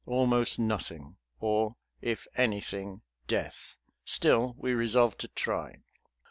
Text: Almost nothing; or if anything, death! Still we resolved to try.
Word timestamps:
Almost 0.07 0.57
nothing; 0.57 1.17
or 1.39 1.75
if 2.01 2.25
anything, 2.35 3.01
death! 3.27 3.77
Still 4.03 4.55
we 4.57 4.73
resolved 4.73 5.19
to 5.19 5.27
try. 5.27 5.83